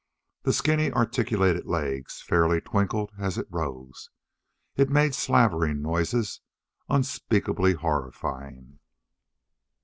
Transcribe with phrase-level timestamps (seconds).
[0.41, 4.09] The skinny articulated legs fairly twinkled as it rose.
[4.75, 6.41] It made slavering noises,
[6.89, 8.79] unspeakably horrifying.